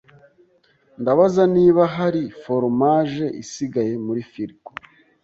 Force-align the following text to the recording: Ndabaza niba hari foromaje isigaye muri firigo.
Ndabaza 1.01 1.43
niba 1.55 1.81
hari 1.95 2.21
foromaje 2.41 3.25
isigaye 3.43 3.93
muri 4.05 4.21
firigo. 4.31 4.69